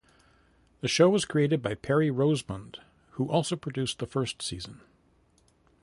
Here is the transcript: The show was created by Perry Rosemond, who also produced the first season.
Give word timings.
The 0.79 0.87
show 0.87 1.09
was 1.09 1.25
created 1.25 1.61
by 1.61 1.75
Perry 1.75 2.09
Rosemond, 2.09 2.79
who 3.11 3.29
also 3.29 3.55
produced 3.55 3.99
the 3.99 4.07
first 4.07 4.41
season. 4.41 4.81